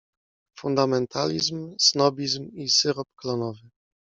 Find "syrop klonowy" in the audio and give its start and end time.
2.79-3.63